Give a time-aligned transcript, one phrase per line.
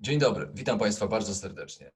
[0.00, 1.90] Dzień dobry, witam Państwa bardzo serdecznie.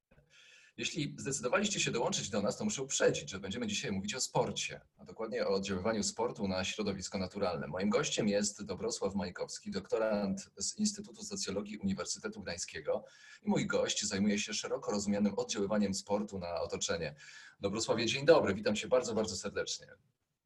[0.77, 4.81] Jeśli zdecydowaliście się dołączyć do nas, to muszę uprzedzić, że będziemy dzisiaj mówić o sporcie,
[4.99, 7.67] a dokładnie o oddziaływaniu sportu na środowisko naturalne.
[7.67, 13.05] Moim gościem jest Dobrosław Majkowski, doktorant z Instytutu Socjologii Uniwersytetu Gdańskiego
[13.43, 17.15] i mój gość zajmuje się szeroko rozumianym oddziaływaniem sportu na otoczenie.
[17.61, 19.87] Dobrosławie, dzień dobry, witam Cię bardzo, bardzo serdecznie.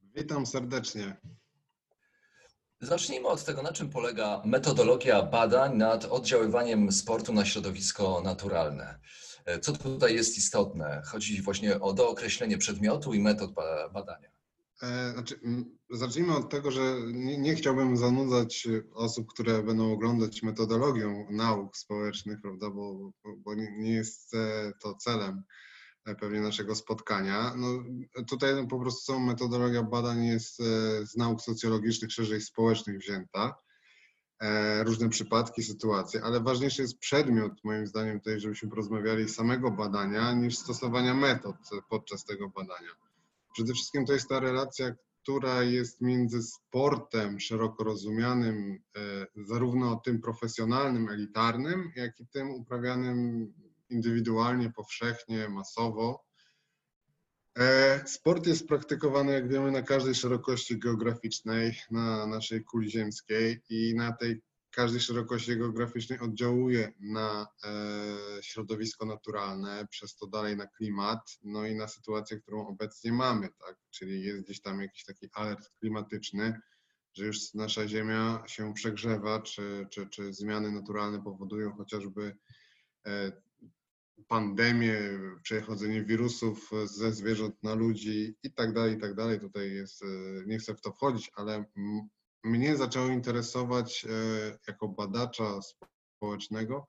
[0.03, 1.17] Witam serdecznie.
[2.87, 8.99] Zacznijmy od tego, na czym polega metodologia badań nad oddziaływaniem sportu na środowisko naturalne.
[9.63, 11.03] Co tutaj jest istotne?
[11.07, 13.51] Chodzi właśnie o dookreślenie przedmiotu i metod
[13.95, 14.29] badania.
[14.83, 15.41] E, znaczy,
[15.91, 16.81] zacznijmy od tego, że
[17.13, 23.93] nie, nie, chciałbym zanudzać osób, które będą oglądać metodologią nauk społecznych, prawda, bo, bo nie
[23.93, 24.33] jest
[24.83, 25.66] to celem e,
[26.15, 27.55] pewnie naszego spotkania.
[27.57, 27.67] No,
[28.29, 30.65] tutaj po prostu są metodologia badań jest e,
[31.07, 33.55] z nauk socjologicznych, szerzej społecznych wzięta.
[34.41, 40.33] E, różne przypadki, sytuacje, ale ważniejszy jest przedmiot, moim zdaniem, tutaj, żebyśmy porozmawiali samego badania,
[40.33, 41.57] niż stosowania metod
[41.89, 42.91] podczas tego badania.
[43.53, 50.21] Przede wszystkim to jest ta relacja, która jest między sportem szeroko rozumianym, e, zarówno tym
[50.21, 53.53] profesjonalnym, elitarnym, jak i tym uprawianym
[53.91, 56.27] indywidualnie, powszechnie, masowo.
[57.59, 63.95] E, sport jest praktykowany, jak wiemy, na każdej szerokości geograficznej na naszej kuli ziemskiej i
[63.95, 71.39] na tej każdej szerokości geograficznej oddziałuje na e, środowisko naturalne, przez to dalej na klimat,
[71.43, 73.77] no i na sytuację, którą obecnie mamy, tak?
[73.91, 76.61] Czyli jest gdzieś tam jakiś taki alert klimatyczny,
[77.15, 82.37] że już nasza Ziemia się przegrzewa, czy, czy, czy zmiany naturalne powodują chociażby
[84.19, 84.99] e, pandemię,
[85.43, 89.41] przechodzenie wirusów ze zwierząt na ludzi i tak dalej, i tak dalej.
[89.41, 90.07] Tutaj jest, e,
[90.47, 91.65] nie chcę w to wchodzić, ale
[92.45, 95.61] mnie zaczęło interesować e, jako badacza
[96.17, 96.87] społecznego,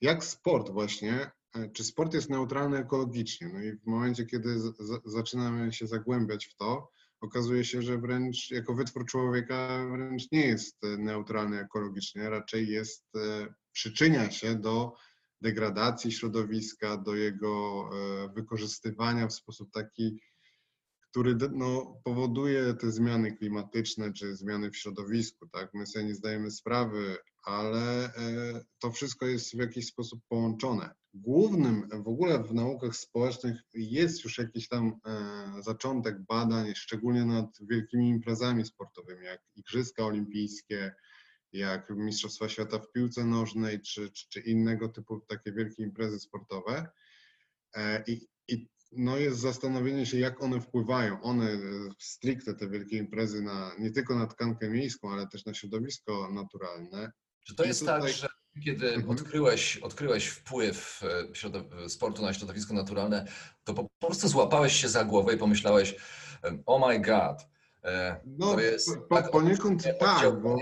[0.00, 3.48] jak sport właśnie, e, czy sport jest neutralny ekologicznie.
[3.48, 4.60] No i w momencie, kiedy
[5.04, 6.90] zaczynamy się zagłębiać w to,
[7.20, 13.06] okazuje się, że wręcz jako wytwór człowieka wręcz nie jest neutralny ekologicznie, raczej jest,
[13.72, 14.92] przyczynia się do
[15.40, 20.20] degradacji środowiska, do jego e, wykorzystywania w sposób taki,
[21.10, 25.48] który no, powoduje te zmiany klimatyczne czy zmiany w środowisku.
[25.48, 25.74] Tak?
[25.74, 28.10] My sobie nie zdajemy sprawy, ale e,
[28.78, 30.94] to wszystko jest w jakiś sposób połączone.
[31.14, 37.58] Głównym w ogóle w naukach społecznych jest już jakiś tam e, zaczątek badań, szczególnie nad
[37.60, 40.94] wielkimi imprezami sportowymi, jak Igrzyska Olimpijskie,
[41.52, 46.86] jak Mistrzostwa Świata w piłce nożnej, czy, czy, czy innego typu takie wielkie imprezy sportowe.
[47.74, 51.58] E, I, i no jest zastanowienie się, jak one wpływają, one e,
[51.98, 57.12] stricte te wielkie imprezy na nie tylko na tkankę miejską, ale też na środowisko naturalne.
[57.46, 58.12] Czy to jest tak, tutaj...
[58.12, 58.28] tak, że
[58.64, 59.10] kiedy mhm.
[59.10, 61.00] odkryłeś, odkryłeś wpływ
[61.84, 63.26] e, sportu na środowisko naturalne,
[63.64, 65.96] to po prostu złapałeś się za głowę i pomyślałeś,
[66.66, 67.46] oh my god,
[68.26, 70.56] no, to jest po, tak, poniekąd tak, bo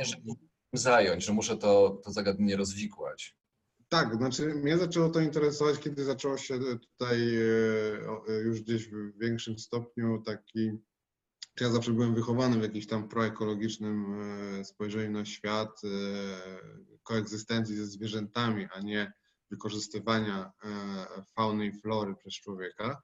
[0.79, 3.37] zająć, że muszę to, to zagadnienie rozwikłać.
[3.89, 7.43] Tak, znaczy mnie zaczęło to interesować, kiedy zaczęło się tutaj e,
[8.29, 10.71] e, już gdzieś w większym stopniu taki,
[11.61, 14.21] ja zawsze byłem wychowany w jakimś tam proekologicznym
[14.61, 15.81] e, spojrzeniu na świat,
[17.03, 19.13] koegzystencji ze zwierzętami, a nie
[19.51, 20.53] wykorzystywania
[21.37, 23.03] fauny i flory przez człowieka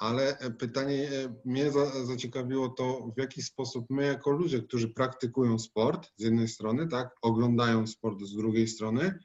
[0.00, 1.70] ale e, pytanie e, mnie
[2.04, 7.16] zaciekawiło to, w jaki sposób my jako ludzie, którzy praktykują sport z jednej strony, tak,
[7.22, 9.18] oglądają sport z drugiej strony,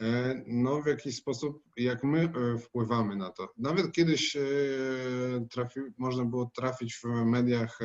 [0.00, 2.32] e, no w jaki sposób, jak my
[2.62, 3.52] wpływamy na to.
[3.56, 4.36] Nawet kiedyś
[5.50, 7.78] trafi, można było trafić w mediach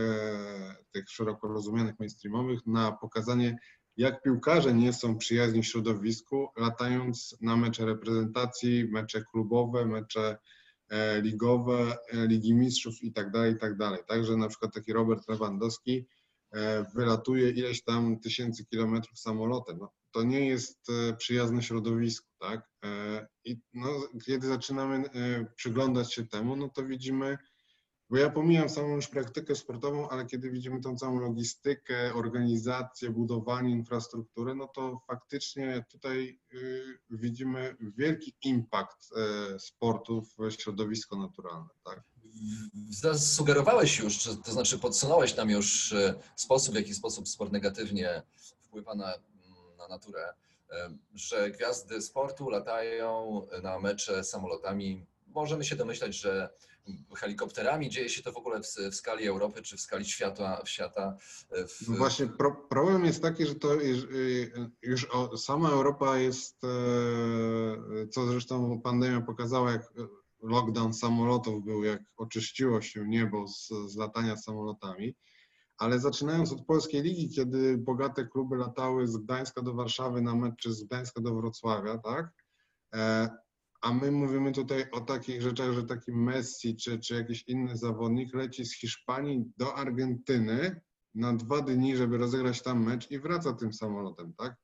[0.91, 3.57] tych szeroko rozumianych mainstreamowych na pokazanie,
[3.97, 10.37] jak piłkarze nie są przyjaźni środowisku, latając na mecze reprezentacji, mecze klubowe, mecze
[11.21, 13.99] ligowe, e, Ligi Mistrzów i tak dalej, i tak dalej.
[14.07, 16.07] Także na przykład taki Robert Lewandowski
[16.51, 19.77] e, wylatuje ileś tam tysięcy kilometrów samolotem.
[19.77, 22.69] No, to nie jest przyjazne środowisku, tak?
[23.45, 23.87] I no,
[24.25, 25.03] kiedy zaczynamy
[25.55, 27.37] przyglądać się temu, no to widzimy
[28.11, 33.71] Bo ja pomijam samą już praktykę sportową, ale kiedy widzimy tą całą logistykę, organizację, budowanie
[33.71, 39.11] infrastruktury, no to faktycznie tutaj y, widzimy wielki impact
[39.55, 41.69] y, sportu w środowisko naturalne.
[41.85, 42.03] Tak?
[42.89, 48.23] Zasugerowałeś już, to znaczy podsunąłeś nam już e, sposób, w jaki sposób sport negatywnie
[48.61, 49.13] wpływa na,
[49.77, 50.33] na naturę,
[51.13, 55.05] że gwiazdy sportu latają na mecze samolotami.
[55.27, 56.49] Możemy się domyślać, że
[57.15, 60.61] helikopterami dzieje się to w ogóle w, w skali Europy czy w skali świata.
[60.65, 61.17] świata
[61.51, 64.51] e, w, No właśnie pro, problem jest taki, że to już, y,
[64.81, 69.93] już o, sama Europa jest, e, co zresztą pandemia pokazała, jak
[70.41, 75.15] lockdown samolotów był, jak oczyściło się niebo z, z latania samolotami.
[75.77, 80.55] Ale zaczynając od polskiej ligi, kiedy bogate kluby latały z Gdańska do Warszawy na mecz,
[80.55, 82.29] czy z Gdańska do Wrocławia, tak?
[83.81, 88.33] A my mówimy tutaj o takich rzeczach, że taki Messi czy, czy jakiś inny zawodnik
[88.33, 90.81] leci z Hiszpanii do Argentyny
[91.15, 94.55] na dwa dni, żeby rozegrać tam mecz i wraca tym samolotem, tak?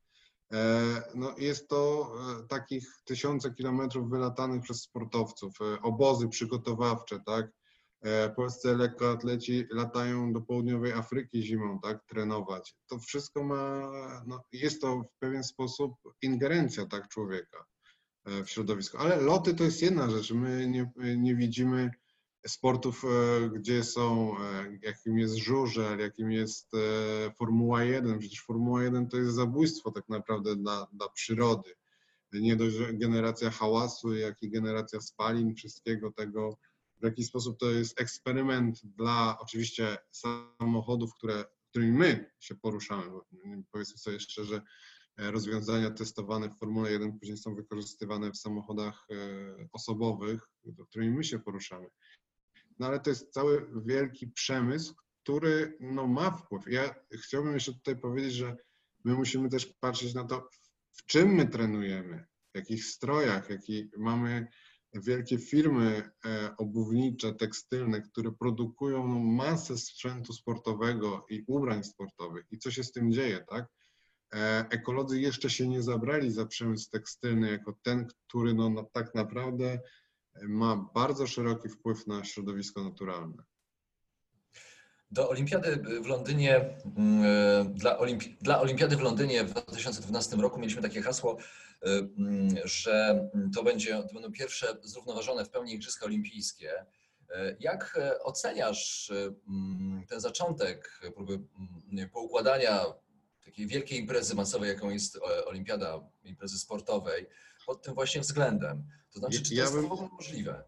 [0.53, 2.11] E, No jest to
[2.43, 7.51] e, takich tysiące kilometrów wylatanych przez sportowców, e, obozy przygotowawcze, tak?
[8.35, 12.75] Polscy lekkoatleci latają do południowej Afryki zimą, tak, trenować.
[12.87, 13.91] To wszystko ma,
[14.27, 17.65] no, jest to w pewien sposób ingerencja, tak, człowieka
[18.45, 18.99] w środowisko.
[18.99, 20.31] Ale loty to jest jedna rzecz.
[20.31, 21.91] My nie, nie widzimy
[22.47, 28.19] sportów, e, gdzie są, e, jakim jest żużel, jakim jest e, Formuła 1.
[28.19, 31.75] Przecież Formuła 1 to jest zabójstwo tak naprawdę dla, dla przyrody.
[32.33, 36.57] Nie dość, generacja hałasu, jak i generacja spalin, wszystkiego tego,
[37.01, 43.03] w jaki sposób to jest eksperyment dla oczywiście samochodów, które, którymi my się poruszamy.
[43.71, 44.61] Powiedzmy sobie szczerze, e,
[45.17, 49.15] rozwiązania testowane w Formule 1 później są wykorzystywane w samochodach e,
[49.71, 50.41] osobowych,
[50.89, 51.87] którymi my się poruszamy.
[52.79, 56.67] No ale to jest cały wielki przemysł, który no, ma wpływ.
[56.67, 58.57] Ja chciałbym jeszcze tutaj powiedzieć, że
[59.03, 60.49] my musimy też patrzeć na to,
[60.91, 64.47] w czym my trenujemy, w jakich strojach, jaki mamy
[64.93, 72.45] wielkie firmy e, obuwnicze, tekstylne, które produkują no, masę sprzętu sportowego i ubrań sportowych.
[72.51, 73.65] I co się z tym dzieje, tak?
[74.35, 79.15] E, Ekolodzy jeszcze się nie zabrali za przemysł tekstylny jako ten, który no, no, tak
[79.15, 79.79] naprawdę
[80.41, 83.43] ma bardzo szeroki wpływ na środowisko naturalne.
[85.11, 90.81] Do Olimpiady w Londynie, mm, dla, Olimpi dla Olimpiady w Londynie w 2012 roku mieliśmy
[90.81, 91.37] takie hasło,
[91.81, 93.25] mm, że
[93.55, 96.85] to, będzie, to będą pierwsze zrównoważone w pełni Igrzyska Olimpijskie.
[97.59, 99.11] Jak e, oceniasz
[99.47, 102.85] mm, ten zaczątek próby mm, poukładania
[103.47, 107.25] takiej wielkiej imprezy masowej, jaką jest e, Olimpiada, imprezy sportowej,
[107.65, 108.83] pod tym właśnie względem?
[109.13, 110.63] To znaczy, czy to Ja jest bym- w ogóle możliwe?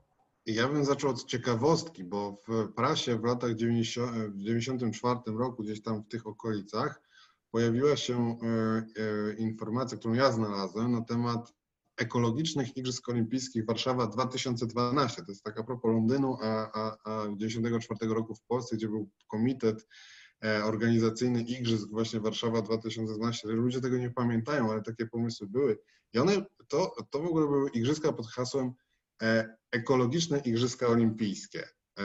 [0.45, 5.81] Ja bym zaczął od ciekawostki, bo w prasie w latach 90, w 94 roku, gdzieś
[5.81, 7.01] tam w tych okolicach,
[7.51, 11.53] pojawiła się e, e, informacja, którą ja znalazłem na temat
[11.97, 15.21] ekologicznych Igrzysk Olimpijskich Warszawa 2012.
[15.25, 19.09] To jest tak a propos Londynu, a, a, a 94 roku w Polsce, gdzie był
[19.27, 19.85] komitet e,
[20.63, 23.47] organizacyjny Igrzysk właśnie Warszawa 2012.
[23.47, 25.77] Ludzie tego nie pamiętają, ale takie pomysły były.
[26.13, 28.73] I one, to, to w ogóle były igrzyska pod hasłem
[29.21, 31.67] e, ekologiczne Igrzyska Olimpijskie.
[31.99, 32.03] E,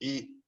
[0.00, 0.42] I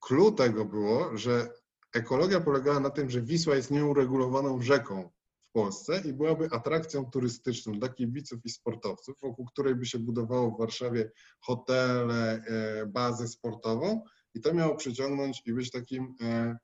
[0.00, 1.48] clue tego było, że
[1.94, 5.10] ekologia polegała na tym, że Wisła jest nieuregulowaną rzeką
[5.40, 10.50] w Polsce i byłaby atrakcją turystyczną dla kibiców i sportowców, wokół której by się budowało
[10.50, 11.10] w Warszawie
[11.40, 16.56] hotele, e, bazę sportową i to miało przyciągnąć i być takim e,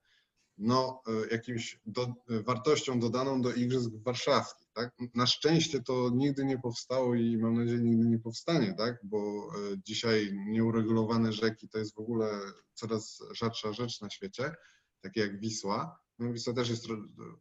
[0.59, 4.69] no, e, jakimś do, wartością dodaną do Igrzysk Warszawskich.
[4.73, 4.97] Tak?
[5.15, 8.99] Na szczęście to nigdy nie powstało i mam nadzieję nigdy nie powstanie, tak?
[9.03, 12.41] bo e, dzisiaj nieuregulowane rzeki to jest w ogóle
[12.75, 14.55] coraz rzadsza rzecz na świecie,
[15.01, 15.99] takie jak Wisła.
[16.19, 16.97] No, Wisła też jest tro,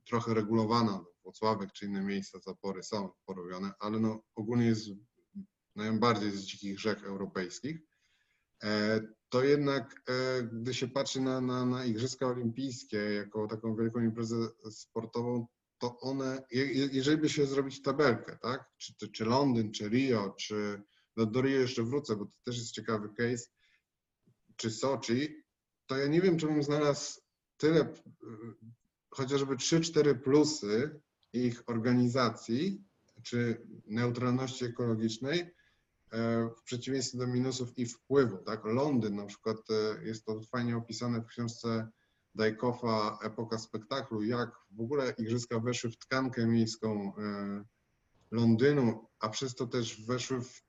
[0.06, 4.90] trochę regulowana, Włocławek czy inne miejsca, zapory są porobione, ale no, ogólnie jest
[5.76, 7.80] najbardziej z dzikich rzek europejskich.
[9.30, 14.00] E, to jednak, e, gdy się patrzy na, na, na Igrzyska Olimpijskie jako taką wielką
[14.02, 14.36] imprezę
[14.72, 15.48] sportową,
[15.80, 18.66] to one, je- je- jeżeli by się zrobić tabelkę, tak?
[18.78, 20.82] Czy, czy, Londyn, czy Rio, czy
[21.18, 23.46] no do Rio jeszcze wrócę, bo to też jest ciekawy case,
[24.56, 25.44] czy Soczi,
[25.86, 27.22] to ja nie wiem, czy bym znalazł
[27.58, 27.96] tyle, y,
[29.10, 31.02] chociażby 3-4 plusy
[31.34, 32.84] ich organizacji,
[33.24, 35.52] czy neutralności ekologicznej, e,
[36.58, 38.38] w przeciwieństwie do minusów i wpływu.
[38.38, 38.66] Tak?
[38.66, 41.88] Londyn na przykład e, jest to fajnie opisane w książce
[42.36, 47.64] Dajkoffa Epoka spektaklu, jak w ogóle igrzyska weszły w tkankę miejską e,
[48.32, 50.64] Londynu, a przez to też weszły w,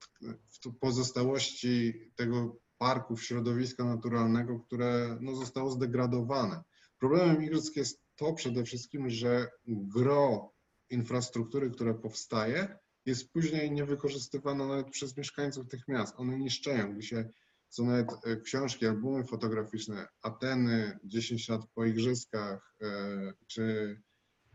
[0.65, 6.63] w pozostałości tego parków środowiska naturalnego, które no, zostało zdegradowane.
[6.99, 10.53] Problemem igrzysk jest to przede wszystkim, że gro
[10.91, 12.79] infrastruktury, która powstaje,
[13.11, 16.15] jest później niewykorzystywana nawet przez mieszkańców tych miast.
[16.17, 17.29] One niszczeją, gdy się
[17.71, 23.97] są nawet e, książki, albumy fotograficzne, Ateny, 10 lat po igrzyskach, e, czy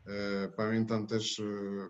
[0.07, 1.41] e, pamiętam też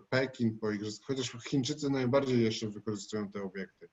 [0.08, 3.88] Pekin po igrzyskach, chociaż Chińczycy najbardziej jeszcze wykorzystują te obiekty,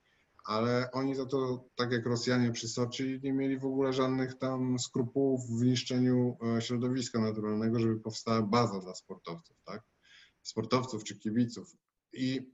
[0.45, 4.79] ale oni za to, tak jak Rosjanie przy Soczi, nie mieli w ogóle żadnych tam
[4.79, 9.81] skrupułów w niszczeniu środowiska naturalnego, żeby powstała baza dla sportowców, tak?
[10.41, 11.77] Sportowców czy kibiców.
[12.13, 12.53] I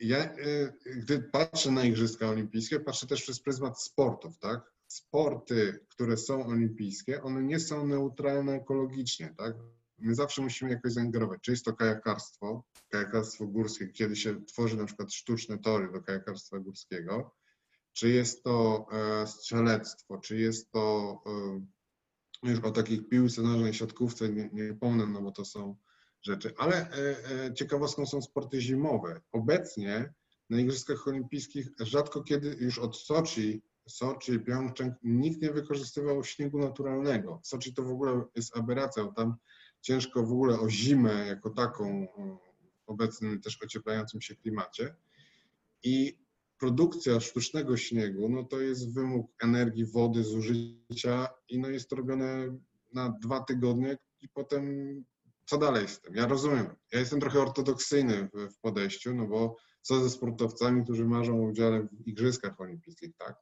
[0.00, 4.72] ja, y, gdy patrzę na Igrzyska Olimpijskie, patrzę też przez pryzmat sportów, tak?
[4.86, 9.54] Sporty, które są olimpijskie, one nie są neutralne ekologicznie, tak?
[9.98, 11.40] My zawsze musimy jakoś zaingerować.
[11.42, 16.58] Czy jest to kajakarstwo, kajakarstwo górskie, kiedy się tworzy na przykład sztuczne tory do kajakarstwa
[16.58, 17.34] górskiego,
[17.92, 24.28] czy jest to e, strzelectwo, czy jest to e, już o takich piłce nożnej, siatkówce
[24.28, 25.76] nie, nie pomnę, no bo to są
[26.22, 26.52] rzeczy.
[26.58, 26.94] Ale e,
[27.46, 29.20] e, ciekawostką są sporty zimowe.
[29.32, 30.12] Obecnie
[30.50, 37.40] na Igrzyskach Olimpijskich rzadko kiedy już od Soczi, Soczi, Pjongczeng nikt nie wykorzystywał śniegu naturalnego.
[37.42, 39.34] Soczi to w ogóle jest aberracja, tam
[39.80, 42.06] ciężko w ogóle o zimę jako taką
[42.86, 44.94] w obecnym też ocieplającym się klimacie.
[45.82, 46.18] I
[46.58, 52.58] produkcja sztucznego śniegu, no to jest wymóg energii, wody, zużycia i no jest to robione
[52.92, 54.64] na dwa tygodnie i potem
[55.50, 56.14] co dalej z tym?
[56.14, 61.04] Ja rozumiem, ja jestem trochę ortodoksyjny w, w podejściu, no bo co ze sportowcami, którzy
[61.04, 63.36] marzą o udziale w igrzyskach olimpijskich, tak?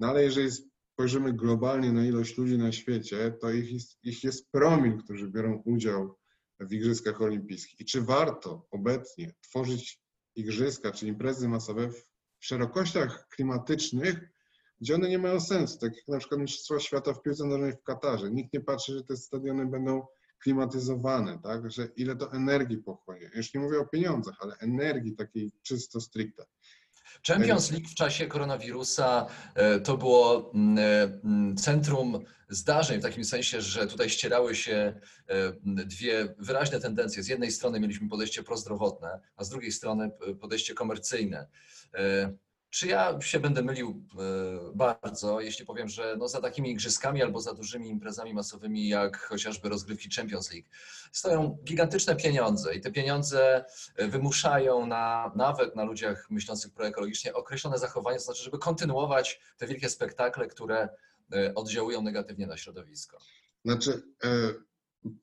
[0.00, 4.50] No ale jeżeli spojrzymy globalnie na ilość ludzi na świecie, to ich jest, ich jest
[4.50, 6.14] promil, którzy biorą udział
[6.60, 7.80] w igrzyskach olimpijskich.
[7.80, 10.02] I czy warto obecnie tworzyć
[10.34, 12.04] igrzyska czy imprezy masowe w
[12.40, 14.20] szerokościach klimatycznych,
[14.80, 17.82] gdzie one nie mają sensu, tak jak na przykład Mistrzostwa Świata w piłce nożnej w
[17.82, 18.30] Katarze.
[18.30, 20.06] Nikt nie patrzy, że te stadiony będą
[20.38, 23.30] klimatyzowane, tak, że ile to energii pochłonie.
[23.34, 26.44] Już nie mówię o pieniądzach, ale energii takiej czysto stricte.
[27.26, 33.24] Champions League w czasie koronawirusa e, to było mm, e, mm, centrum zdarzeń w takim
[33.24, 37.22] sensie, że tutaj ścierały się e, dwie wyraźne tendencje.
[37.22, 41.46] Z jednej strony mieliśmy podejście prozdrowotne, a z drugiej strony podejście komercyjne.
[42.70, 44.22] Czy ja się będę mylił e,
[44.74, 49.68] bardzo, jeśli powiem, że no za takimi igrzyskami albo za dużymi imprezami masowymi, jak chociażby
[49.68, 50.68] rozgrywki Champions League,
[51.12, 53.64] stoją gigantyczne pieniądze i te pieniądze
[53.96, 59.66] e, wymuszają na, nawet na ludziach myślących proekologicznie określone zachowania, to znaczy, żeby kontynuować te
[59.66, 60.88] wielkie spektakle, które
[61.32, 63.18] e, oddziałują negatywnie na środowisko.
[63.64, 64.02] Znaczy,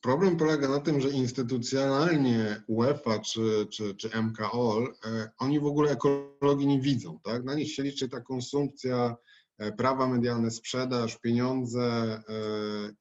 [0.01, 5.91] Problem polega na tym, że instytucjonalnie UEFA czy, czy, czy MKOL, e, oni w ogóle
[5.91, 7.19] ekologii nie widzą.
[7.23, 7.43] Tak?
[7.43, 9.15] Na nich się liczy ta konsumpcja,
[9.57, 12.21] e, prawa medialne, sprzedaż, pieniądze e,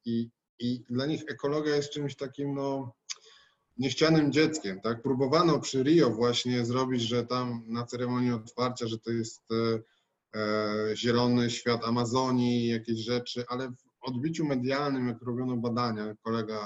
[0.05, 2.95] i, i dla nich ekologia jest czymś takim no,
[3.77, 4.81] niechcianym dzieckiem.
[4.81, 5.03] Tak?
[5.03, 9.43] Próbowano przy Rio właśnie zrobić, że tam na ceremonii otwarcia, że to jest
[10.95, 13.73] zielony świat Amazonii, jakieś rzeczy, ale
[14.05, 16.65] odbiciu medialnym, jak robiono badania, kolega e,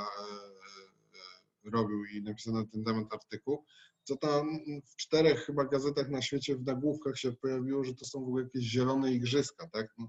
[1.66, 3.64] e, robił i napisano na ten temat artykuł,
[4.08, 8.20] to tam w czterech chyba gazetach na świecie w nagłówkach się pojawiło, że to są
[8.20, 9.94] w ogóle jakieś zielone igrzyska, tak?
[9.98, 10.08] No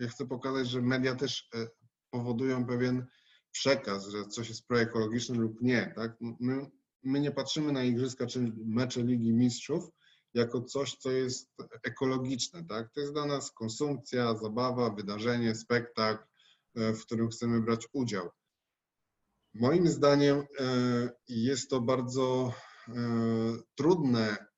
[0.00, 1.68] ja chcę pokazać, że media też e,
[2.10, 3.06] powodują pewien
[3.50, 6.16] przekaz, że coś jest proekologiczne lub nie, tak?
[6.40, 6.66] My,
[7.02, 9.90] my nie patrzymy na igrzyska czy mecze Ligi Mistrzów,
[10.34, 11.50] jako coś, co jest
[11.82, 12.64] ekologiczne.
[12.64, 12.92] Tak?
[12.92, 16.24] To jest dla nas konsumpcja, zabawa, wydarzenie, spektakl,
[16.74, 18.30] e, w którym chcemy brać udział.
[19.54, 20.44] Moim zdaniem e,
[21.28, 22.52] jest to bardzo
[22.88, 22.92] e,
[23.74, 24.52] trudne,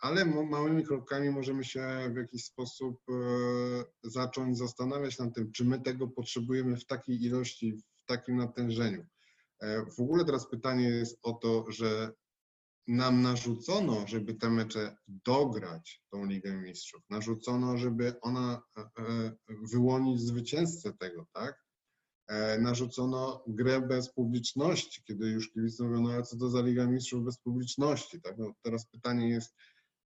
[0.00, 3.00] ale małymi krokami możemy się w jakiś sposób
[4.02, 9.06] zacząć zastanawiać nad tym, czy my tego potrzebujemy w takiej ilości, w takim natężeniu.
[9.96, 12.12] W ogóle teraz pytanie jest o to, że
[12.88, 17.02] nam narzucono, żeby te mecze dograć tą Ligę Mistrzów.
[17.10, 19.32] Narzucono, żeby ona e, e,
[19.72, 21.66] wyłonić zwycięzcę tego, tak?
[22.28, 26.86] E, narzucono grę bez publiczności, kiedy już kibice mówią, no ale co to za Liga
[26.86, 28.38] Mistrzów bez publiczności, tak?
[28.38, 29.54] No teraz pytanie jest,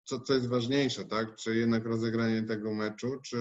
[0.03, 1.35] co, co jest ważniejsze, tak?
[1.35, 3.37] Czy jednak rozegranie tego meczu, czy,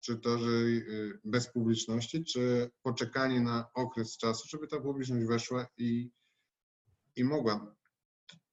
[0.00, 5.66] czy to, że y, bez publiczności, czy poczekanie na okres czasu, żeby ta publiczność weszła
[5.76, 6.10] i,
[7.16, 7.74] i mogła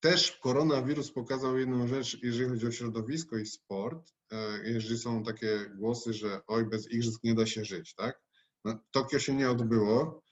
[0.02, 4.14] też koronawirus pokazał jedną rzecz, jeżeli chodzi o środowisko i sport.
[4.32, 8.22] E, jeżeli są takie głosy, że oj, bez igrzysk nie da się żyć, tak?
[8.66, 10.24] No, Tokio się nie odbyło,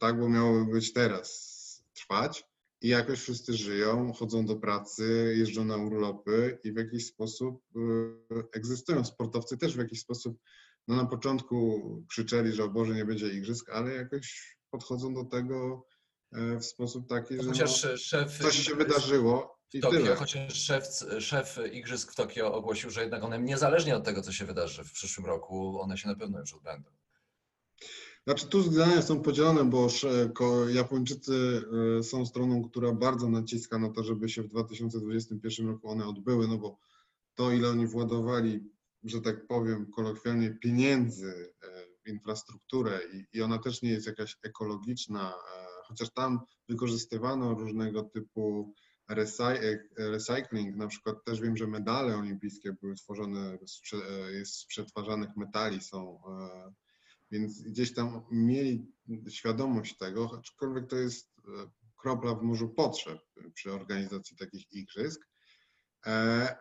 [0.00, 1.62] tak, bo miało być teraz
[1.94, 2.44] trwać,
[2.82, 8.44] i jakoś wszyscy żyją, chodzą do pracy, jeżdżą na urlopy i w jakiś sposób y,
[8.52, 9.04] egzystują.
[9.04, 10.38] Sportowcy też w jakiś sposób,
[10.88, 15.86] no na początku krzyczeli, że o Boże nie będzie igrzysk, ale jakoś podchodzą do tego
[15.90, 15.91] e,
[16.32, 20.16] w sposób taki, że Chociaż no, szef coś się wydarzyło i Tokio, tyle.
[20.16, 20.84] chociaż szef,
[21.18, 24.92] szef Igrzysk w Tokio ogłosił, że jednak one niezależnie od tego, co się wydarzy w
[24.92, 26.90] przyszłym roku, one się na pewno już odbędą.
[28.26, 29.88] Znaczy tu zdania są podzielone, bo
[30.68, 31.62] Japończycy
[31.98, 36.48] y, są stroną, która bardzo naciska na to, żeby się w 2021 roku one odbyły,
[36.48, 36.78] no bo
[37.34, 38.70] to ile oni władowali,
[39.04, 44.38] że tak powiem kolokwialnie, pieniędzy e, w infrastrukturę i, i ona też nie jest jakaś
[44.42, 48.74] ekologiczna, e, chociaż tam wykorzystywano różnego typu
[49.10, 53.58] recy- recycling, na przykład też wiem, że medale olimpijskie były tworzone,
[54.40, 56.72] e, z przetwarzanych metali są e,
[57.30, 58.92] więc gdzieś tam mieli
[59.28, 63.18] świadomość tego, aczkolwiek to jest e, kropla w morzu potrzeb
[63.54, 65.28] przy organizacji takich igrzysk.
[66.06, 66.56] E,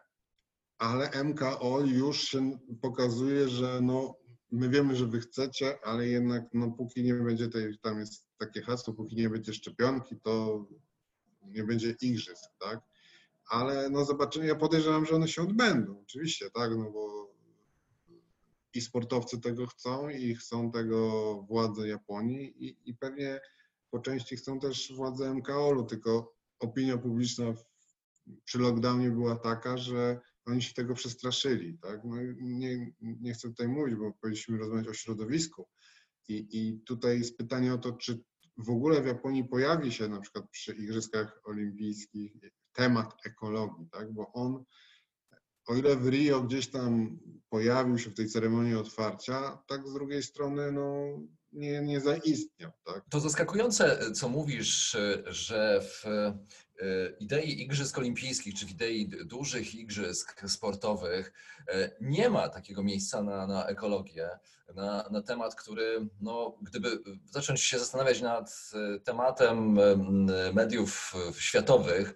[0.77, 4.15] Ale MKO już się pokazuje, że no,
[4.51, 8.61] my wiemy, że wy chcecie, ale jednak no, póki nie będzie tej, tam jest takie
[8.61, 10.65] hasło, póki nie będzie szczepionki, to
[11.41, 12.79] nie będzie igrzysk, tak?
[13.49, 17.31] Ale no zobaczymy, ja podejrzewam, że one się odbędą, oczywiście, tak, no bo
[18.73, 23.39] i sportowcy tego chcą i chcą tego władze Japonii i, i pewnie
[23.89, 27.53] po części chcą też władze MKOL-u, tylko opinia publiczna
[28.45, 31.77] przy lockdownie była taka, że oni się tego przestraszyli.
[31.77, 32.01] Tak?
[32.03, 35.67] No, nie, nie chcę tutaj mówić, bo powinniśmy rozmawiać o środowisku.
[36.27, 38.23] I, I tutaj jest pytanie o to, czy
[38.61, 42.33] w ogóle w Japonii pojawi się na przykład przy Igrzyskach Olimpijskich
[42.73, 44.13] temat ekologii, tak?
[44.13, 44.63] bo on
[45.67, 50.23] o ile w Rio gdzieś tam pojawił się w tej ceremonii otwarcia, tak z drugiej
[50.23, 51.19] strony no,
[51.51, 52.71] nie, nie zaistniał.
[52.85, 53.03] Tak?
[53.09, 56.33] To zaskakujące, co mówisz, że w e,
[57.19, 61.33] idei Igrzysk Olimpijskich, czy w idei dużych igrzysk sportowych
[61.67, 64.29] e, nie ma takiego miejsca na, na ekologię,
[64.75, 69.77] na, na temat, który, no, gdyby zacząć się zastanawiać nad e, tematem
[70.53, 72.13] mediów światowych,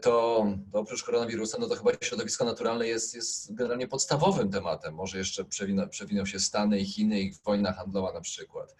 [0.00, 4.94] to, to oprócz koronawirusa, no to chyba środowisko naturalne jest, jest generalnie podstawowym tematem.
[4.94, 8.74] Może jeszcze przewinął, przewinął się Stany i Chiny i wojna handlowa na przykład.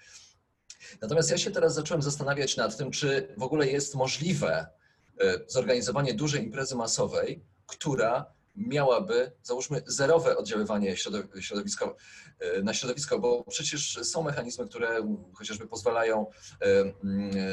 [1.03, 4.67] Natomiast ja się teraz zacząłem zastanawiać nad tym, czy w ogóle jest możliwe
[5.47, 8.27] zorganizowanie dużej imprezy masowej, która
[8.61, 10.97] miałaby, załóżmy, zerowe oddziaływanie
[11.41, 11.97] środowisko,
[12.63, 16.27] na środowisko, bo przecież są mechanizmy, które chociażby pozwalają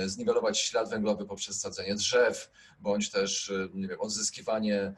[0.06, 4.93] zniwelować ślad węglowy poprzez sadzenie drzew, bądź też nie wiem, odzyskiwanie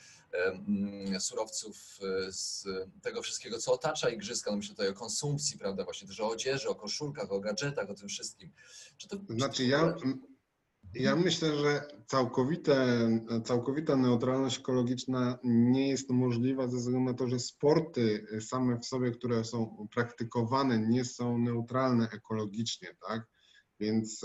[1.20, 2.68] surowców z
[3.02, 4.52] tego wszystkiego, co otacza igrzyska.
[4.52, 7.94] No myślę tutaj o konsumpcji, prawda, właśnie też o odzieży, o koszulkach, o gadżetach, o
[7.94, 8.52] tym wszystkim.
[8.98, 9.96] Czy to, znaczy ja,
[10.94, 13.10] ja myślę, że całkowite,
[13.46, 19.12] całkowita neutralność ekologiczna nie jest możliwa ze względu na to, że sporty same w sobie,
[19.12, 23.28] które są praktykowane, nie są neutralne ekologicznie, tak?
[23.80, 24.22] Więc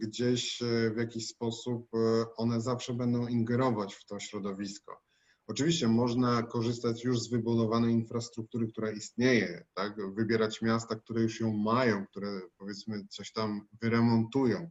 [0.00, 0.58] gdzieś
[0.94, 1.90] w jakiś sposób
[2.36, 5.00] one zawsze będą ingerować w to środowisko.
[5.46, 10.14] Oczywiście można korzystać już z wybudowanej infrastruktury, która istnieje, tak?
[10.14, 14.70] wybierać miasta, które już ją mają, które powiedzmy coś tam wyremontują.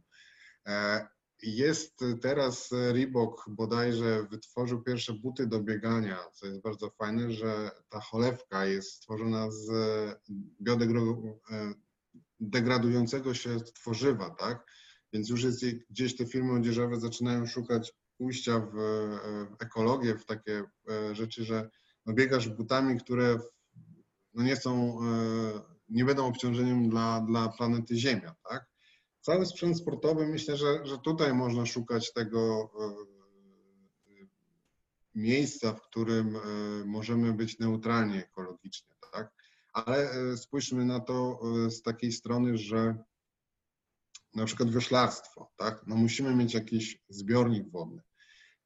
[1.42, 8.00] Jest teraz Reebok bodajże wytworzył pierwsze buty do biegania, co jest bardzo fajne, że ta
[8.00, 9.70] cholewka jest stworzona z
[12.40, 14.66] biodegradującego się tworzywa, tak?
[15.12, 18.72] Więc już jest gdzieś te firmy odzieżowe zaczynają szukać pójścia w,
[19.50, 20.64] w ekologię, w takie
[21.12, 21.70] rzeczy, że
[22.06, 23.38] no biegasz butami, które
[24.34, 24.98] no nie są,
[25.88, 28.66] nie będą obciążeniem dla, dla planety Ziemia, tak?
[29.20, 32.70] Cały sprzęt sportowy, myślę, że, że tutaj można szukać tego
[35.14, 36.36] miejsca, w którym
[36.86, 39.32] możemy być neutralni ekologicznie, tak?
[39.72, 42.98] Ale spójrzmy na to z takiej strony, że
[44.34, 45.82] na przykład wyszlarstwo, tak?
[45.86, 48.02] No musimy mieć jakiś zbiornik wodny.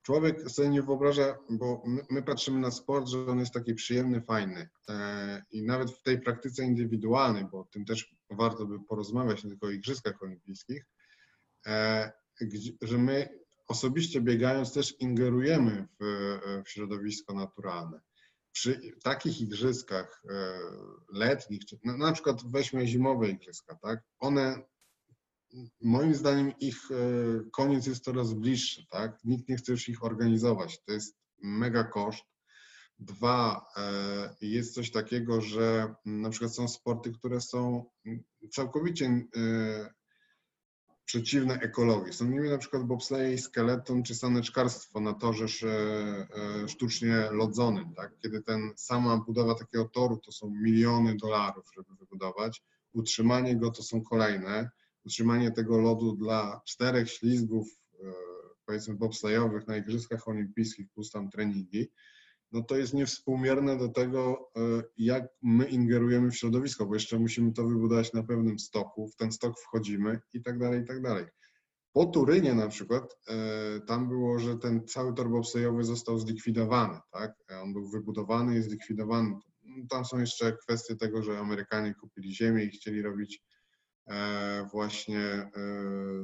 [0.03, 4.21] Człowiek sobie nie wyobraża, bo my, my, patrzymy na sport, że on jest taki przyjemny,
[4.21, 4.69] fajny.
[4.89, 9.51] E, I nawet w tej praktyce indywidualnej, bo o tym też warto by porozmawiać, nie
[9.51, 10.87] tylko o Igrzyskach Olimpijskich,
[11.67, 12.13] e,
[12.83, 18.01] że my osobiście biegając też ingerujemy w, w środowisko naturalne.
[18.53, 20.59] Przy takich igrzyskach e,
[21.13, 24.03] letnich, czy, no, na przykład weźmy zimowe igrzyska, tak?
[24.19, 24.63] One
[25.81, 26.89] moim zdaniem ich
[27.53, 29.25] koniec jest coraz bliższy, tak?
[29.25, 30.85] Nikt nie chce już ich organizować.
[30.85, 32.25] To jest mega koszt.
[33.05, 33.67] Dwa,
[34.41, 37.85] jest coś takiego, że na przykład są sporty, które są
[38.51, 39.27] całkowicie
[41.05, 42.13] przeciwne ekologii.
[42.13, 47.95] Są nimi na przykład bobsleje skeleton czy saneczkarstwo na torze e, sztucznie lodzonym.
[47.95, 48.19] Tak?
[48.19, 52.63] Kiedy ten sama budowa takiego toru to są miliony dolarów, żeby wybudować.
[52.93, 54.71] Utrzymanie go to są kolejne.
[55.05, 57.69] Utrzymanie tego lodu dla czterech ślizgów,
[58.01, 58.13] e,
[58.67, 61.91] powiedzmy bobslejowych na Igrzyskach Olimpijskich plus tam treningi,
[62.53, 64.61] no to jest niewspółmierne do tego, e,
[64.97, 69.33] jak my ingerujemy w środowisko, bo jeszcze musimy to wybudować na pewnym stoku, w ten
[69.33, 71.25] stok wchodzimy i tak dalej, i tak dalej.
[71.93, 77.33] Po Turynie na przykład, e, tam było, że ten cały tor bobslejowy został zlikwidowany, tak?
[77.63, 79.35] On był wybudowany i zlikwidowany.
[79.91, 83.43] Tam są jeszcze kwestie tego, że Amerykanie kupili ziemię i chcieli robić
[84.07, 85.51] e, właśnie e,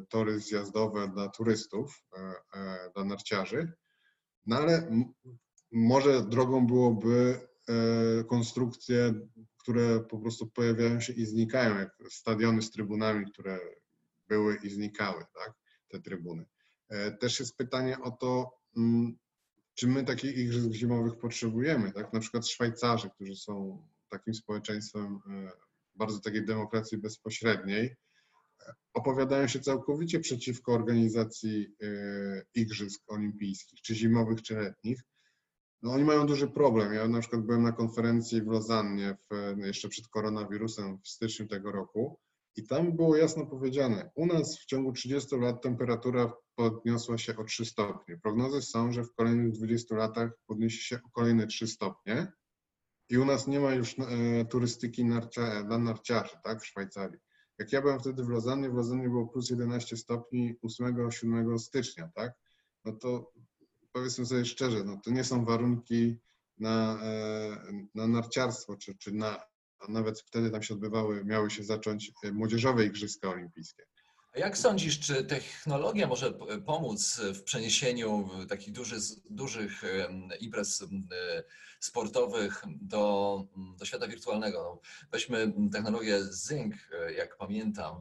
[0.09, 3.73] tory zjazdowe dla turystów, e, e, dla narciarzy.
[4.47, 4.91] No ale
[5.73, 9.15] może drogą byłoby e, konstrukcje,
[9.57, 13.59] które po prostu pojawiają się i znikają, jak stadiony z trybunami, które
[14.29, 15.53] były i znikały, tak,
[15.89, 16.45] te trybuny.
[16.89, 19.19] E, Też jest pytanie o to, mm,
[19.75, 22.13] czy my takich igrzysk zimowych potrzebujemy, tak?
[22.13, 25.51] Na przykład Szwajcarzy, którzy są takim społeczeństwem e,
[25.95, 27.97] bardzo takiej demokracji bezpośredniej,
[28.93, 31.77] opowiadają się całkowicie przeciwko organizacji
[32.55, 35.03] igrzysk olimpijskich, czy zimowych, czy letnich,
[35.83, 36.93] no oni mają duży problem.
[36.93, 41.73] Ja na przykład byłem na konferencji w Lozannie w, jeszcze przed koronawirusem w styczniu tego
[41.73, 42.21] roku
[42.57, 47.45] i tam było jasno powiedziane, u nas w ciągu 30 lat temperatura podniosła się o
[47.45, 48.17] 3 stopnie.
[48.17, 52.33] Prognozy są, że w kolejnych 20 latach podniesie się o kolejne 3 stopnie
[53.09, 57.21] i u nas nie ma już e, turystyki narcia, dla narciarzy tak, w Szwajcarii.
[57.59, 62.33] Jak ja byłem wtedy w Lozannie, w Lozannie było plus 11 stopni 8-7 stycznia, tak?
[62.85, 63.33] No to
[63.93, 66.19] powiedzmy sobie szczerze, no to nie są warunki
[66.59, 67.57] na, e,
[67.95, 69.41] na narciarstwo, czy, czy na,
[69.89, 73.83] nawet wtedy tam się odbywały, miały się zacząć e, młodzieżowe Igrzyska Olimpijskie.
[74.35, 76.33] A jak sądzisz, czy technologia może
[76.67, 79.83] pomóc w przeniesieniu takich dużych, dużych
[80.41, 80.87] imprez e,
[81.81, 83.45] sportowych do,
[83.79, 84.59] do świata wirtualnego?
[84.63, 84.81] No,
[85.13, 86.75] Weźmy technologię Zync,
[87.17, 88.01] jak pamiętam,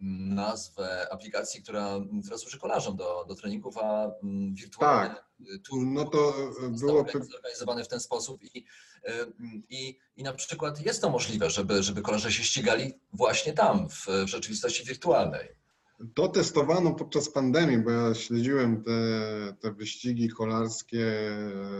[0.00, 5.14] nazwę aplikacji, która, która służy kolarzom do, do treningów, a mm, wirtualny
[5.64, 6.34] tur No to
[6.66, 8.64] e, było, organiz- zorganizowany w ten sposób i,
[9.04, 9.12] e,
[9.68, 14.06] i, i na przykład jest to możliwe, żeby, żeby kolarze się ścigali właśnie tam, w,
[14.06, 15.48] w rzeczywistości wirtualnej.
[16.14, 18.92] To testowano podczas pandemii, bo ja śledziłem te,
[19.60, 21.06] te wyścigi kolarskie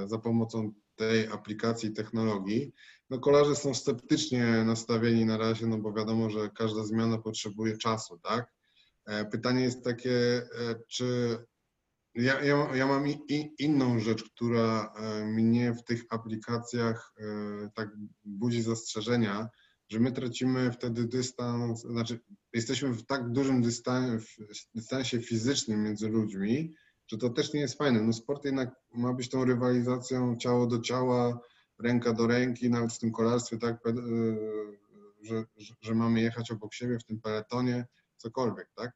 [0.07, 2.73] za pomocą tej aplikacji technologii.
[3.13, 8.19] No kolarze są sceptycznie nastawieni na razie, no bo wiadomo, że każda zmiana potrzebuje czasu,
[8.19, 8.53] tak?
[9.07, 11.39] E, Pytanie jest takie, e, czy
[12.15, 17.15] ja, ja, ja mam i, inną rzecz, która e, mnie w tych aplikacjach
[17.75, 17.89] tak
[18.25, 19.49] budzi zastrzeżenia,
[19.89, 22.21] że my tracimy wtedy dystans, znaczy
[22.53, 26.75] jesteśmy w tak dużym dystan- w dystansie fizycznym między ludźmi,
[27.07, 28.03] że to też nie jest fajne.
[28.03, 31.41] No sport jednak ma być tą rywalizacją ciało do ciała,
[31.83, 33.77] ręka do ręki, nawet w tym kolarstwie, tak,
[35.23, 38.93] że, że, że mamy jechać obok siebie w tym peletonie, cokolwiek, tak.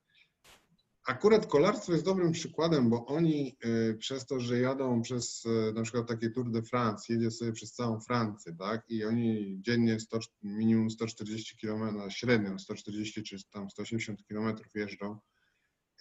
[1.06, 5.82] Akurat kolarstwo jest dobrym przykładem, bo oni y, przez to, że jadą przez y, na
[5.82, 8.84] przykład takie Tour de France, jedzie sobie przez całą Francję, tak?
[8.88, 15.18] I oni dziennie 100, minimum 140 km, na średnią 140 czy tam 180 km jeżdżą,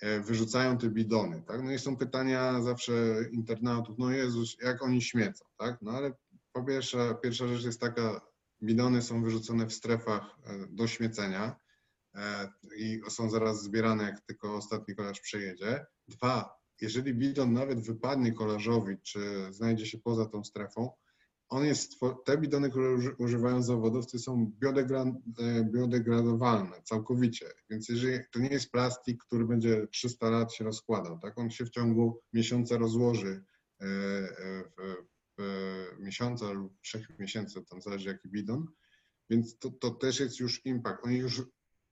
[0.01, 1.63] e, wyrzucają te bidony, tak?
[1.63, 2.93] No i są pytania zawsze
[3.31, 5.81] internautów, no Jezus, jak oni śmiecą, tak?
[5.81, 6.13] No ale
[6.55, 8.21] po pierwsze, pierwsza rzecz jest taka,
[8.63, 11.55] bidony są wyrzucone w strefach e, do śmiecenia,
[12.15, 15.85] e, i są zaraz zbierane, jak tylko ostatni kolarz przejedzie.
[16.07, 20.91] Dwa, jeżeli bidon nawet wypadnie kolarzowi, czy znajdzie się poza tą strefą,
[21.49, 21.93] on jest,
[22.25, 28.71] te bidony, które uży- używają zawodowcy są e, biodegradowalne całkowicie, więc jeżeli to nie jest
[28.71, 33.43] plastik, który będzie 300 lat się rozkładał, tak, on się w ciągu miesiąca rozłoży
[34.77, 35.14] w
[35.99, 38.67] miesiąca lub trzech miesięcy, tam zależy jaki bidon,
[39.29, 41.05] więc to, to też jest już impact.
[41.05, 41.43] Oni już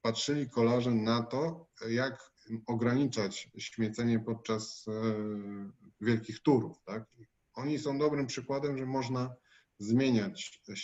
[0.02, 2.34] patrzyli kolarze na to, jak
[2.66, 4.92] ograniczać śmiecenie podczas e,
[6.02, 6.78] wielkich turów.
[6.86, 7.06] Tak?
[7.54, 9.36] Oni są dobrym przykładem, że można
[9.80, 10.78] zmieniać e,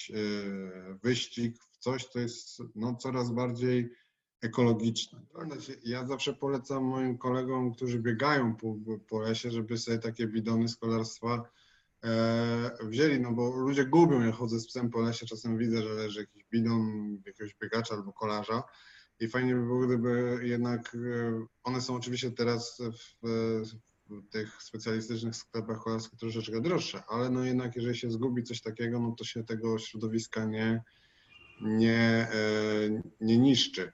[1.04, 3.90] wyścig w coś, co jest no, coraz bardziej
[4.42, 5.22] ekologiczne.
[5.84, 8.76] Ja zawsze polecam moim kolegom, którzy biegają po,
[9.08, 11.59] po lesie, żeby sobie takie bidony z kolarstwa e,
[12.84, 16.20] wzięli, no bo ludzie gubią, ja chodzę z psem po lesie, czasem widzę, że leży
[16.20, 18.64] jakiś bidon jakiegoś biegacza albo kolarza
[19.20, 22.82] i fajnie by było, gdyby jednak, e, one są oczywiście teraz
[23.24, 23.28] w,
[24.10, 29.00] w tych specjalistycznych sklepach kolarskich troszeczkę droższe, ale no jednak jeżeli się zgubi coś takiego,
[29.00, 30.84] no to się tego środowiska nie,
[31.62, 33.92] nie, e, nie niszczy.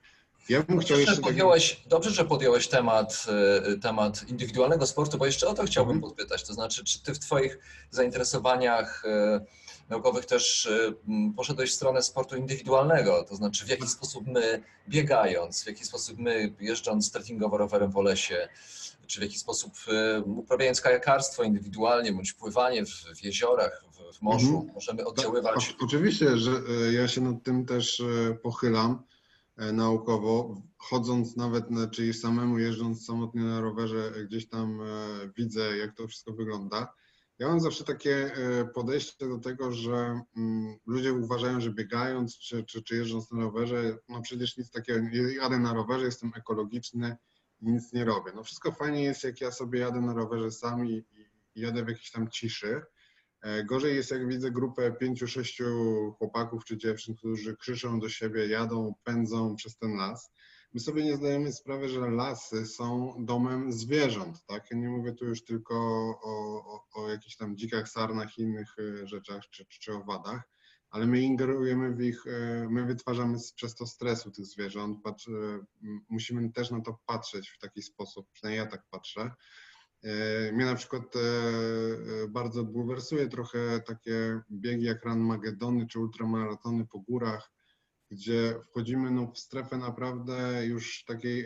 [0.50, 3.26] Ja bym chciał Dobrze, jeszcze że podjąłeś, dobrze, że podjąłeś temat,
[3.74, 6.12] e, temat indywidualnego sportu, bo jeszcze o to chciałbym Mhm.
[6.12, 6.44] podpytać.
[6.44, 7.60] To znaczy, czy ty w Twoich
[7.92, 9.46] zainteresowaniach e,
[9.90, 10.94] naukowych też e,
[11.36, 13.24] poszedłeś w stronę sportu indywidualnego?
[13.30, 18.02] To znaczy, w jaki sposób my biegając, w jaki sposób my jeżdżąc trekkingowo rowerem po
[18.02, 18.48] lesie,
[19.08, 19.74] czy w jaki sposób
[20.26, 24.74] uprawiając kajakarstwo indywidualnie, bądź pływanie w, w jeziorach, w, w morzu, Mhm.
[24.74, 26.52] możemy oddziaływać Tak, o- Oczywiście, że
[26.92, 28.02] ja się nad tym też
[28.44, 29.04] pochylam
[29.58, 30.62] naukowo.
[30.78, 34.86] Chodząc nawet, na- czyli samemu jeżdżąc samotnie na rowerze, e, gdzieś tam e,
[35.38, 36.94] widzę, jak to wszystko wygląda.
[37.40, 42.64] Ja mam zawsze takie e, podejście do tego, że mm, ludzie uważają, że biegając czy,
[42.64, 45.00] czy, czy jeżdżąc na rowerze, no przecież nic takiego,
[45.42, 47.18] jadę na rowerze, jestem ekologiczny
[47.62, 48.32] i nic nie robię.
[48.36, 51.06] No wszystko fajnie jest, jak ja sobie jadę na rowerze sam i,
[51.56, 52.82] i jadę w jakiejś tam ciszy.
[53.46, 55.66] E, Gorzej jest, jak widzę grupę pięciu, sześciu
[56.18, 60.32] chłopaków czy dziewczyn, którzy krzyczą do siebie, jadą, pędzą przez ten las.
[60.74, 64.72] My sobie nie zdajemy sprawy, że lasy są domem zwierząt, tak?
[64.72, 65.76] Ja nie mówię tu już tylko
[66.24, 70.42] o, o, o jakichś tam dzikach sarnach i innych e, rzeczach czy, czy owadach,
[70.90, 75.04] ale my ingerujemy w ich, e, my wytwarzamy przez to stresu tych zwierząt.
[75.04, 75.30] Patrz,
[76.10, 79.32] musimy też na to patrzeć w taki sposób, przynajmniej ja tak patrzę.
[80.06, 86.00] E, Mnie na przykład e, e, bardzo bulwersuje trochę takie biegi jak Run Magedony czy
[86.00, 87.52] ultramaratony po górach,
[88.12, 91.46] gdzie wchodzimy no, w strefę naprawdę już takiej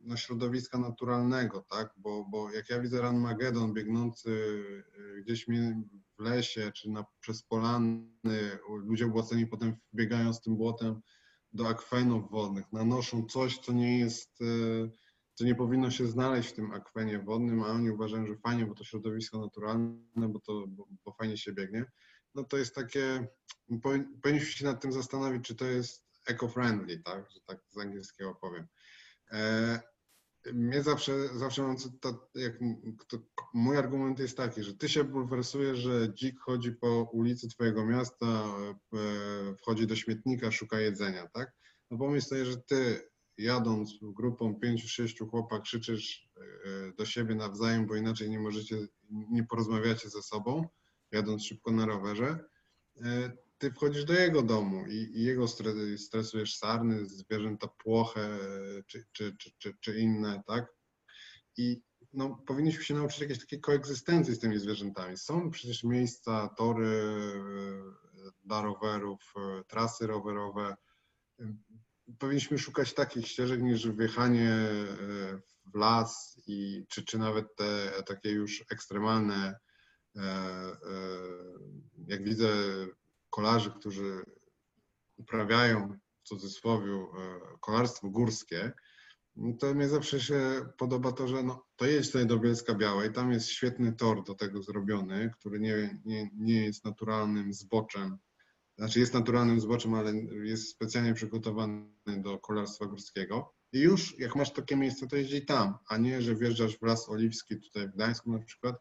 [0.00, 1.94] no, środowiska naturalnego, tak?
[1.96, 4.64] Bo, bo jak ja widzę Run Magedon biegnący
[5.22, 5.46] gdzieś
[6.18, 8.08] w lesie czy na, przez polany,
[8.84, 11.00] ludzie błoceni potem biegają z tym błotem
[11.52, 14.38] do akwenów wodnych, nanoszą coś, co nie jest
[15.38, 18.74] co nie powinno się znaleźć w tym akwenie wodnym, a oni uważają, że fajnie, bo
[18.74, 21.84] to środowisko naturalne, bo to bo, bo fajnie się biegnie,
[22.34, 23.26] no to jest takie,
[23.70, 28.34] powi- powinniśmy się nad tym zastanowić, czy to jest eco-friendly, tak, że tak z angielskiego
[28.34, 28.66] powiem.
[29.30, 29.80] E,
[30.52, 32.58] mnie zawsze, zawsze mam, to, jak,
[33.08, 33.18] to,
[33.54, 38.26] mój argument jest taki, że ty się bulwersujesz, że dzik chodzi po ulicy twojego miasta,
[38.26, 41.52] e, wchodzi do śmietnika, szuka jedzenia, tak?
[41.90, 47.86] No pomyśl sobie, że ty jadąc grupą pięciu, sześciu chłopak krzyczysz e, do siebie nawzajem,
[47.86, 48.76] bo inaczej nie możecie,
[49.10, 50.68] nie porozmawiacie ze sobą,
[51.12, 52.44] jadąc szybko na rowerze,
[53.02, 58.38] e, ty wchodzisz do jego domu i, i jego stre- stresujesz sarny, zwierzęta płoche e,
[58.86, 60.74] czy, czy, czy, czy, czy inne, tak?
[61.56, 65.16] I no, powinniśmy się nauczyć jakiejś takiej koegzystencji z tymi zwierzętami.
[65.16, 70.76] Są przecież miejsca, tory e, dla rowerów, e, trasy rowerowe.
[72.18, 74.76] Powinniśmy szukać takich ścieżek niż wjechanie e,
[75.66, 79.58] w las i czy, czy nawet te takie już ekstremalne,
[80.16, 80.76] e, e,
[82.06, 82.48] jak widzę
[83.30, 84.22] kolarzy, którzy
[85.16, 87.06] uprawiają w cudzysłowie
[87.60, 88.72] kolarstwo górskie,
[89.38, 93.12] no to mnie zawsze się podoba to, że no, to jedź tutaj do Bielska Białej,
[93.12, 98.18] tam jest świetny tor do tego zrobiony, który nie, nie, nie jest naturalnym zboczem,
[98.78, 100.12] znaczy jest naturalnym zboczem, ale
[100.42, 103.54] jest specjalnie przygotowany do kolarstwa górskiego.
[103.72, 107.08] I już jak masz takie miejsce, to jeździ tam, a nie, że wjeżdżasz w Las
[107.08, 108.76] Oliwski tutaj w Gdańsku na przykład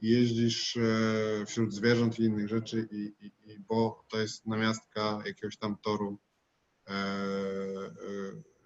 [0.00, 5.56] jeździsz e, wśród zwierząt i innych rzeczy, i, i, i bo to jest namiastka jakiegoś
[5.56, 6.18] tam toru
[6.88, 7.92] e, e,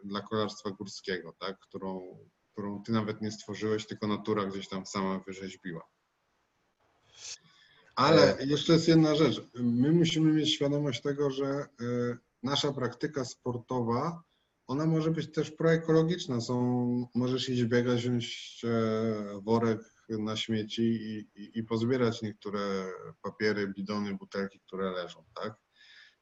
[0.05, 1.59] dla kolarstwa górskiego, tak?
[1.59, 2.18] którą,
[2.53, 5.96] którą ty nawet nie stworzyłeś, tylko natura gdzieś tam sama wyrzeźbiła.
[7.97, 9.43] Ale jeszcze jest jedna rzecz.
[9.55, 11.67] My musimy mieć świadomość tego, że e,
[12.43, 14.23] nasza praktyka sportowa,
[14.67, 16.41] ona może być też proekologiczna.
[16.41, 22.61] Są, możesz iść biegać, wziąć e, worek na śmieci i, i, i pozbierać niektóre
[23.23, 25.55] papiery, bidony, butelki, które leżą, tak?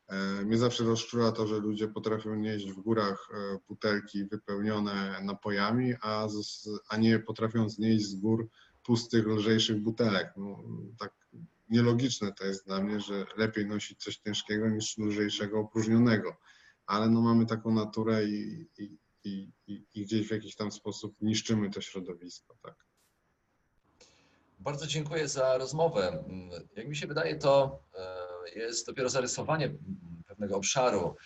[0.09, 5.95] E, Mnie zawsze rozczula to, że ludzie potrafią nieść w górach e, butelki wypełnione napojami,
[6.01, 8.49] a, z, a nie potrafią znieść z gór
[8.83, 10.33] pustych, lżejszych butelek.
[10.37, 10.65] No,
[10.99, 11.24] tak
[11.69, 16.37] nielogiczne to jest dla mnie, że lepiej nosić coś ciężkiego niż lżejszego, opróżnionego.
[16.87, 19.53] Ale no mamy taką naturę i, i, i,
[19.95, 22.57] i gdzieś w jakiś tam sposób niszczymy to środowisko.
[22.63, 22.85] Tak.
[24.59, 26.25] Bardzo dziękuję za rozmowę.
[26.77, 31.17] Jak mi się wydaje, to e, jest dopiero zarysowanie mm, pewnego obszaru.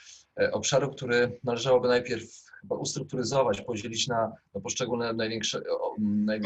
[0.40, 5.62] E, Obszaru, który należałoby najpierw chyba ustrukturyzować, podzielić na, na poszczególne największe,
[5.98, 6.40] naj,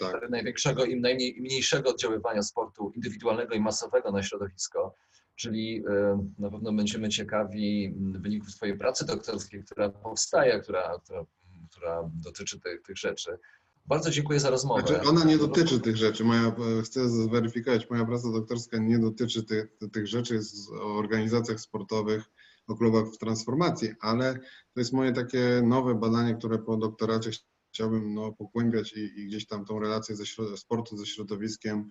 [0.00, 0.30] tak.
[0.30, 4.94] największego i najmniej, mniejszego oddziaływania sportu indywidualnego i masowego na środowisko.
[5.36, 11.24] Czyli e, na pewno będziemy ciekawi mm, wyników Twojej pracy doktorskiej, która powstaje, która, która,
[11.70, 13.38] która dotyczy tych, tych rzeczy.
[13.86, 14.82] Bardzo dziękuję za rozmowę.
[14.86, 16.24] Znaczy, ona nie dotyczy tych rzeczy.
[16.24, 22.30] Moja, chcę zweryfikować, moja praca doktorska nie dotyczy tych, tych rzeczy, jest o organizacjach sportowych,
[22.68, 24.34] o klubach w transformacji, ale
[24.74, 27.30] to jest moje takie nowe badanie, które po doktoracie
[27.72, 31.90] chciałbym no, pogłębiać i, i gdzieś tam tą relację ze sportu ze środowiskiem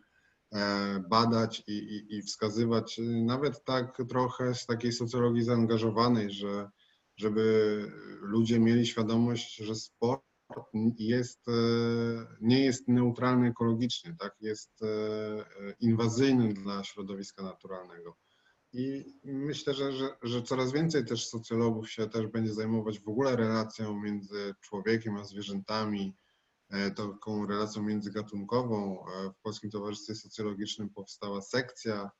[0.53, 6.69] e, badać i, i, i wskazywać, y, nawet tak trochę z takiej socjologii zaangażowanej, że
[7.17, 7.85] żeby
[8.21, 10.23] ludzie mieli świadomość, że sport
[10.97, 11.51] jest, e,
[12.41, 14.35] nie jest neutralny ekologicznie, tak?
[14.41, 14.85] jest e,
[15.79, 18.17] inwazyjny dla środowiska naturalnego.
[18.73, 23.35] I myślę, że, że, że coraz więcej też socjologów się też będzie zajmować w ogóle
[23.35, 26.15] relacją między człowiekiem a zwierzętami,
[26.69, 29.05] e, taką relacją międzygatunkową.
[29.07, 32.11] E, W Polskim Towarzystwie Socjologicznym powstała sekcja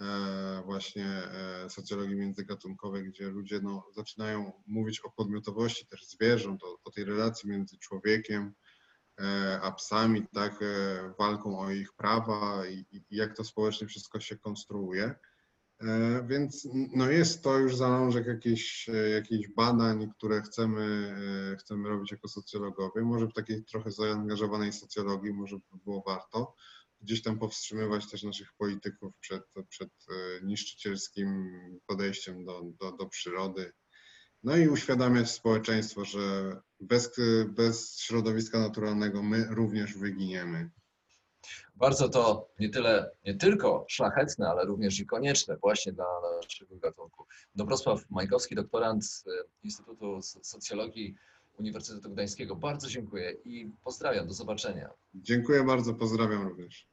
[0.00, 1.22] e, właśnie
[1.68, 7.50] socjologii międzygatunkowej, gdzie ludzie no, zaczynają mówić o podmiotowości też zwierząt, o, o tej relacji
[7.50, 8.54] między człowiekiem
[9.62, 10.60] a psami, tak,
[11.18, 15.14] walką o ich prawa i, i jak to społecznie wszystko się konstruuje.
[15.80, 21.14] E, Więc no jest to już zalążek jakichś, e, jakichś badań, które chcemy,
[21.52, 23.02] e, chcemy robić jako socjologowie.
[23.02, 26.54] Może w takiej trochę zaangażowanej socjologii może by było warto
[27.02, 29.90] gdzieś tam powstrzymywać też naszych polityków przed, przed
[30.42, 31.50] niszczycielskim
[31.86, 33.72] podejściem do, do, do przyrody.
[34.42, 37.10] No i uświadamiać społeczeństwo, że bez,
[37.48, 40.70] bez środowiska naturalnego my również wyginiemy.
[41.74, 46.04] Bardzo to nie tyle, nie tylko szlachetne, ale również i konieczne właśnie dla
[46.42, 47.26] naszego gatunku.
[47.54, 49.30] Dobrosław Majkowski, doktorant e,
[49.62, 51.14] Instytutu Socjologii
[51.58, 52.56] Uniwersytetu Gdańskiego.
[52.56, 54.26] Bardzo dziękuję i pozdrawiam.
[54.26, 54.90] Do zobaczenia.
[55.14, 56.89] Dziękuję bardzo, pozdrawiam również.